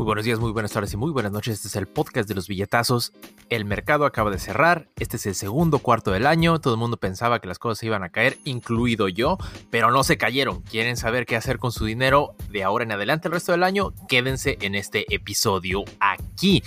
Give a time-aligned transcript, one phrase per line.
[0.00, 1.56] Muy buenos días, muy buenas tardes y muy buenas noches.
[1.56, 3.12] Este es el podcast de los billetazos.
[3.50, 4.88] El mercado acaba de cerrar.
[4.98, 6.58] Este es el segundo cuarto del año.
[6.58, 9.36] Todo el mundo pensaba que las cosas se iban a caer, incluido yo,
[9.68, 10.62] pero no se cayeron.
[10.62, 13.92] ¿Quieren saber qué hacer con su dinero de ahora en adelante el resto del año?
[14.08, 16.64] Quédense en este episodio aquí.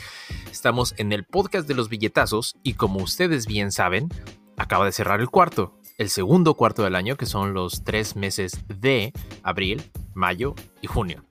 [0.52, 4.10] Estamos en el podcast de los billetazos y como ustedes bien saben,
[4.58, 5.74] acaba de cerrar el cuarto.
[5.98, 9.12] El segundo cuarto del año, que son los tres meses de
[9.42, 9.82] abril,
[10.14, 10.54] mayo
[10.84, 11.24] y junio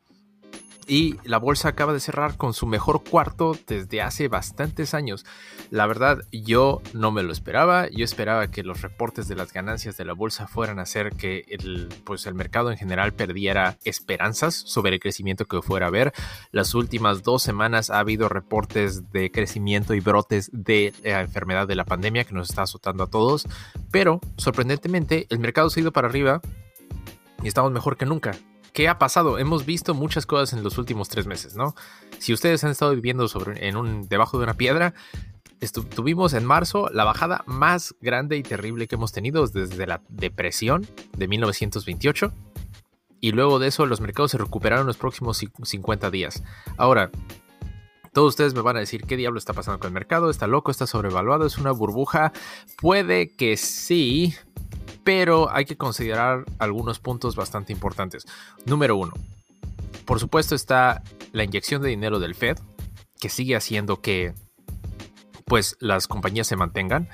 [0.87, 5.25] y la bolsa acaba de cerrar con su mejor cuarto desde hace bastantes años.
[5.71, 7.89] La verdad, yo no me lo esperaba.
[7.89, 11.45] Yo esperaba que los reportes de las ganancias de la bolsa fueran a hacer que
[11.49, 16.13] el, pues el mercado en general perdiera esperanzas sobre el crecimiento que fuera a haber.
[16.51, 21.77] Las últimas dos semanas ha habido reportes de crecimiento y brotes de la enfermedad de
[21.77, 23.47] la pandemia que nos está azotando a todos.
[23.91, 26.41] Pero, sorprendentemente, el mercado se ha ido para arriba
[27.43, 28.33] y estamos mejor que nunca.
[28.73, 29.39] ¿Qué ha pasado?
[29.39, 31.75] Hemos visto muchas cosas en los últimos tres meses, ¿no?
[32.19, 34.95] Si ustedes han estado viviendo sobre, en un, debajo de una piedra,
[35.95, 40.87] tuvimos en marzo la bajada más grande y terrible que hemos tenido desde la depresión
[41.17, 42.33] de 1928.
[43.21, 46.43] Y luego de eso los mercados se recuperaron los próximos 50 días.
[46.77, 47.11] Ahora,
[48.13, 50.71] todos ustedes me van a decir qué diablo está pasando con el mercado, está loco,
[50.71, 52.33] está sobrevaluado, es una burbuja.
[52.79, 54.35] Puede que sí,
[55.05, 58.25] pero hay que considerar algunos puntos bastante importantes.
[58.65, 59.13] Número uno,
[60.05, 62.59] por supuesto está la inyección de dinero del Fed,
[63.21, 64.35] que sigue haciendo que
[65.53, 67.11] pues las compañías se mantengan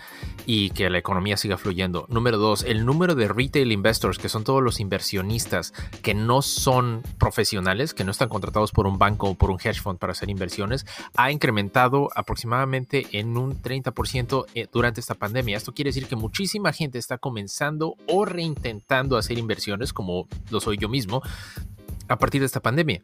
[0.47, 2.07] y que la economía siga fluyendo.
[2.09, 7.03] Número dos, el número de retail investors, que son todos los inversionistas que no son
[7.19, 10.31] profesionales, que no están contratados por un banco o por un hedge fund para hacer
[10.31, 15.57] inversiones, ha incrementado aproximadamente en un 30% eh, durante esta pandemia.
[15.57, 20.79] Esto quiere decir que muchísima gente está comenzando o reintentando hacer inversiones, como lo soy
[20.79, 21.23] yo mismo,
[22.07, 23.03] a partir de esta pandemia.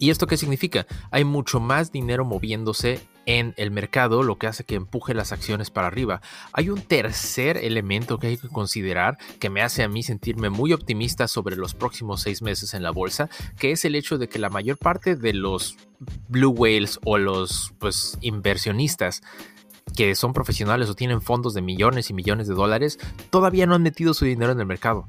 [0.00, 0.86] ¿Y esto qué significa?
[1.10, 5.68] Hay mucho más dinero moviéndose en el mercado, lo que hace que empuje las acciones
[5.68, 6.22] para arriba.
[6.54, 10.72] Hay un tercer elemento que hay que considerar que me hace a mí sentirme muy
[10.72, 13.28] optimista sobre los próximos seis meses en la bolsa,
[13.58, 15.76] que es el hecho de que la mayor parte de los
[16.28, 19.20] blue whales o los pues, inversionistas
[19.94, 23.82] que son profesionales o tienen fondos de millones y millones de dólares, todavía no han
[23.82, 25.08] metido su dinero en el mercado.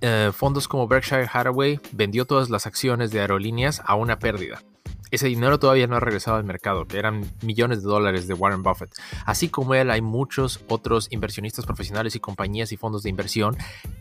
[0.00, 4.62] Eh, fondos como Berkshire Hathaway vendió todas las acciones de aerolíneas a una pérdida.
[5.10, 8.62] Ese dinero todavía no ha regresado al mercado, que eran millones de dólares de Warren
[8.62, 8.94] Buffett.
[9.26, 13.56] Así como él, hay muchos otros inversionistas profesionales y compañías y fondos de inversión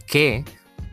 [0.05, 0.45] que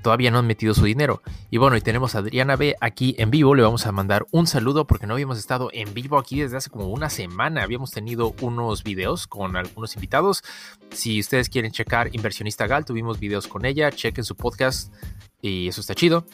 [0.02, 1.22] todavía no han metido su dinero.
[1.50, 3.54] Y bueno, y tenemos a Adriana B aquí en vivo.
[3.54, 6.70] Le vamos a mandar un saludo porque no habíamos estado en vivo aquí desde hace
[6.70, 7.62] como una semana.
[7.62, 10.42] Habíamos tenido unos videos con algunos invitados.
[10.90, 13.90] Si ustedes quieren checar Inversionista Gal, tuvimos videos con ella.
[13.90, 14.92] Chequen su podcast
[15.40, 16.24] y eso está chido.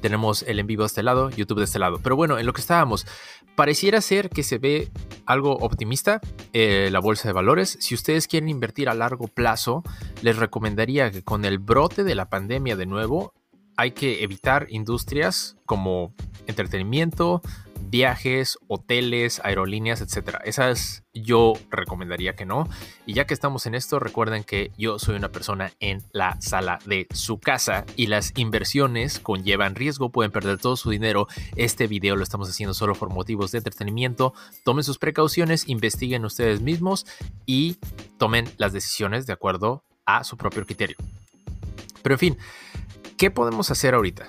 [0.00, 1.98] Tenemos el en vivo de este lado, YouTube de este lado.
[2.02, 3.06] Pero bueno, en lo que estábamos,
[3.56, 4.88] pareciera ser que se ve
[5.26, 6.20] algo optimista
[6.52, 7.76] eh, la bolsa de valores.
[7.80, 9.82] Si ustedes quieren invertir a largo plazo,
[10.22, 13.32] les recomendaría que con el brote de la pandemia de nuevo,
[13.76, 16.12] hay que evitar industrias como
[16.48, 17.42] entretenimiento,
[17.90, 20.40] viajes, hoteles, aerolíneas, etcétera.
[20.44, 22.68] Esas yo recomendaría que no.
[23.06, 26.78] Y ya que estamos en esto, recuerden que yo soy una persona en la sala
[26.84, 31.28] de su casa y las inversiones conllevan riesgo, pueden perder todo su dinero.
[31.56, 34.34] Este video lo estamos haciendo solo por motivos de entretenimiento.
[34.64, 37.06] Tomen sus precauciones, investiguen ustedes mismos
[37.46, 37.78] y
[38.18, 40.96] tomen las decisiones de acuerdo a su propio criterio.
[42.02, 42.38] Pero en fin,
[43.16, 44.28] ¿qué podemos hacer ahorita?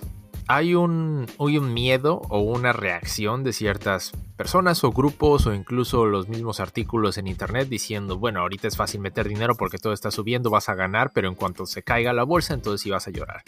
[0.49, 1.27] Hay un,
[1.73, 7.27] miedo o una reacción de ciertas personas o grupos o incluso los mismos artículos en
[7.27, 11.11] internet diciendo, bueno, ahorita es fácil meter dinero porque todo está subiendo, vas a ganar,
[11.13, 13.43] pero en cuanto se caiga la bolsa, entonces sí vas a llorar.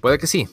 [0.00, 0.48] Puede que sí.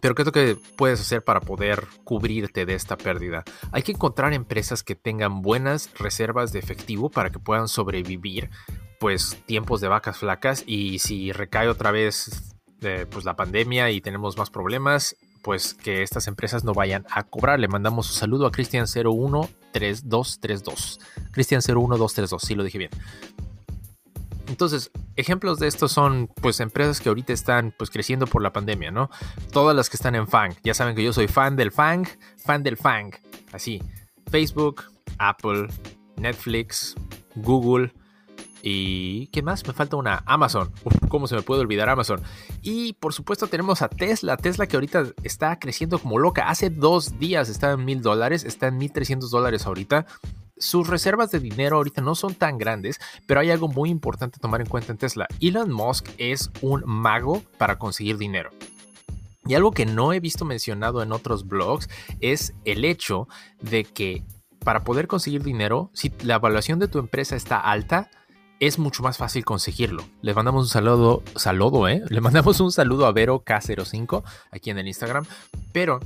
[0.00, 3.44] Pero ¿qué es lo que puedes hacer para poder cubrirte de esta pérdida?
[3.70, 8.50] Hay que encontrar empresas que tengan buenas reservas de efectivo para que puedan sobrevivir
[8.98, 14.38] pues tiempos de vacas flacas y si recae otra vez pues, la pandemia y tenemos
[14.38, 17.60] más problemas, pues que estas empresas no vayan a cobrar.
[17.60, 21.00] Le mandamos un saludo a Cristian 013232.
[21.32, 22.90] Cristian 01232, sí lo dije bien.
[24.50, 28.90] Entonces, ejemplos de esto son pues empresas que ahorita están pues creciendo por la pandemia,
[28.90, 29.08] ¿no?
[29.52, 30.56] Todas las que están en FANG.
[30.64, 33.12] Ya saben que yo soy fan del FANG, fan del FANG.
[33.52, 33.80] Así,
[34.28, 34.82] Facebook,
[35.18, 35.68] Apple,
[36.16, 36.96] Netflix,
[37.36, 37.92] Google,
[38.62, 39.66] ¿Y qué más?
[39.66, 40.70] Me falta una Amazon.
[41.08, 42.22] ¿Cómo se me puede olvidar Amazon?
[42.62, 44.36] Y por supuesto tenemos a Tesla.
[44.36, 46.48] Tesla que ahorita está creciendo como loca.
[46.48, 50.06] Hace dos días estaba en mil dólares, está en mil trescientos dólares ahorita.
[50.58, 54.60] Sus reservas de dinero ahorita no son tan grandes, pero hay algo muy importante tomar
[54.60, 55.26] en cuenta en Tesla.
[55.40, 58.50] Elon Musk es un mago para conseguir dinero.
[59.46, 61.88] Y algo que no he visto mencionado en otros blogs
[62.20, 63.26] es el hecho
[63.62, 64.22] de que
[64.62, 68.10] para poder conseguir dinero, si la evaluación de tu empresa está alta,
[68.60, 70.04] es mucho más fácil conseguirlo.
[70.20, 72.04] Le mandamos un saludo, saludo, ¿eh?
[72.08, 75.24] Le mandamos un saludo a Vero K05 aquí en el Instagram.
[75.72, 75.98] Pero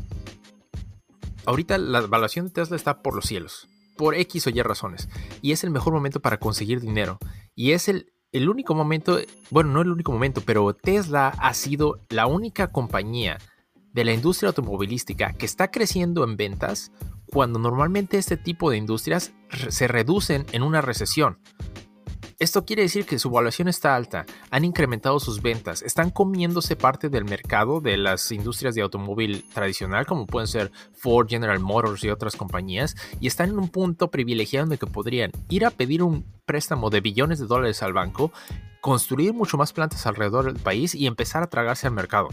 [1.45, 5.09] ahorita la evaluación de Tesla está por los cielos, por X o Y razones.
[5.43, 7.19] Y es el mejor momento para conseguir dinero.
[7.57, 9.19] Y es el, el único momento,
[9.51, 13.39] bueno, no el único momento, pero Tesla ha sido la única compañía
[13.93, 16.93] de la industria automovilística que está creciendo en ventas
[17.27, 19.33] cuando normalmente este tipo de industrias
[19.69, 21.39] se reducen en una recesión.
[22.45, 27.09] Esto quiere decir que su valuación está alta, han incrementado sus ventas, están comiéndose parte
[27.09, 32.11] del mercado de las industrias de automóvil tradicional, como pueden ser Ford, General Motors y
[32.11, 36.03] otras compañías, y están en un punto privilegiado en el que podrían ir a pedir
[36.03, 38.31] un préstamo de billones de dólares al banco,
[38.83, 42.29] construir mucho más plantas alrededor del país y empezar a tragarse al mercado.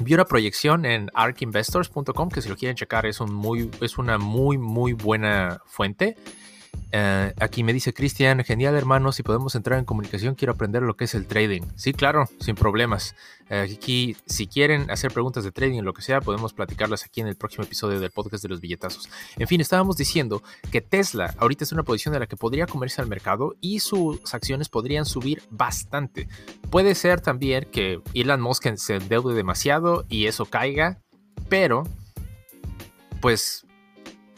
[0.00, 3.20] Vi una proyección en arkinvestors.com que si lo quieren checar es,
[3.80, 6.16] es una muy muy buena fuente
[6.92, 10.96] eh, aquí me dice Cristian, genial hermano, si podemos entrar en comunicación, quiero aprender lo
[10.96, 11.62] que es el trading.
[11.74, 13.16] Sí, claro, sin problemas.
[13.50, 17.20] Eh, aquí, si quieren hacer preguntas de trading o lo que sea, podemos platicarlas aquí
[17.20, 19.08] en el próximo episodio del podcast de los billetazos.
[19.36, 23.02] En fin, estábamos diciendo que Tesla ahorita es una posición de la que podría comerse
[23.02, 26.28] al mercado y sus acciones podrían subir bastante.
[26.70, 31.02] Puede ser también que Elon Musk se endeude demasiado y eso caiga,
[31.48, 31.84] pero
[33.20, 33.66] pues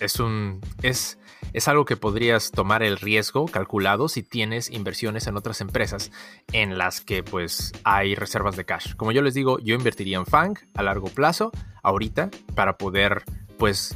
[0.01, 0.61] es un...
[0.83, 1.19] es
[1.53, 6.11] es algo que podrías tomar el riesgo calculado si tienes inversiones en otras empresas
[6.53, 8.95] en las que pues hay reservas de cash.
[8.95, 11.53] Como yo les digo, yo invertiría en FANG a largo plazo
[11.83, 13.25] ahorita para poder
[13.59, 13.95] pues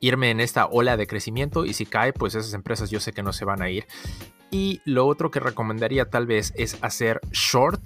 [0.00, 3.22] irme en esta ola de crecimiento y si cae pues esas empresas yo sé que
[3.22, 3.86] no se van a ir.
[4.50, 7.82] Y lo otro que recomendaría tal vez es hacer short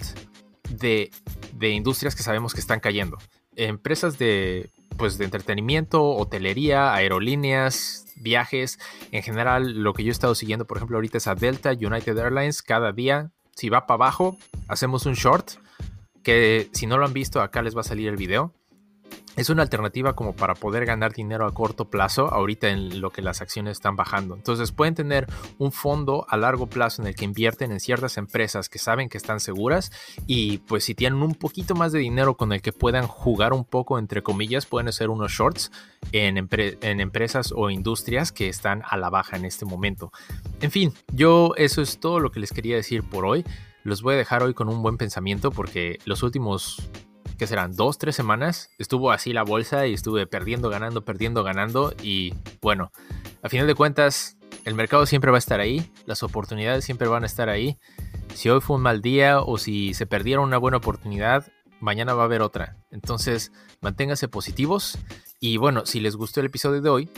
[0.69, 1.11] de,
[1.53, 3.17] de industrias que sabemos que están cayendo.
[3.55, 8.79] Empresas de pues de entretenimiento, hotelería, aerolíneas, viajes.
[9.11, 12.17] En general, lo que yo he estado siguiendo, por ejemplo, ahorita es a Delta, United
[12.17, 12.61] Airlines.
[12.61, 14.37] Cada día, si va para abajo,
[14.67, 15.51] hacemos un short.
[16.23, 18.53] Que si no lo han visto, acá les va a salir el video
[19.35, 23.21] es una alternativa como para poder ganar dinero a corto plazo ahorita en lo que
[23.21, 24.35] las acciones están bajando.
[24.35, 25.27] Entonces pueden tener
[25.59, 29.17] un fondo a largo plazo en el que invierten en ciertas empresas que saben que
[29.17, 29.91] están seguras
[30.25, 33.63] y pues si tienen un poquito más de dinero con el que puedan jugar un
[33.63, 35.71] poco entre comillas pueden hacer unos shorts
[36.11, 40.11] en, en empresas o industrias que están a la baja en este momento.
[40.61, 43.45] En fin, yo eso es todo lo que les quería decir por hoy.
[43.83, 46.89] Los voy a dejar hoy con un buen pensamiento porque los últimos
[47.37, 51.93] que serán dos, tres semanas, estuvo así la bolsa y estuve perdiendo, ganando, perdiendo, ganando.
[52.01, 52.91] Y bueno,
[53.41, 57.23] a final de cuentas, el mercado siempre va a estar ahí, las oportunidades siempre van
[57.23, 57.77] a estar ahí.
[58.33, 61.47] Si hoy fue un mal día o si se perdieron una buena oportunidad,
[61.79, 62.77] mañana va a haber otra.
[62.91, 63.51] Entonces,
[63.81, 64.97] manténganse positivos.
[65.39, 67.09] Y bueno, si les gustó el episodio de hoy,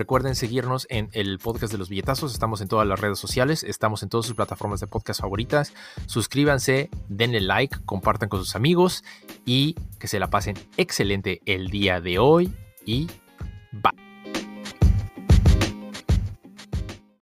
[0.00, 2.32] Recuerden seguirnos en el podcast de los billetazos.
[2.32, 5.74] Estamos en todas las redes sociales, estamos en todas sus plataformas de podcast favoritas.
[6.06, 9.04] Suscríbanse, denle like, compartan con sus amigos
[9.44, 12.50] y que se la pasen excelente el día de hoy.
[12.86, 13.08] Y
[13.72, 13.99] bye.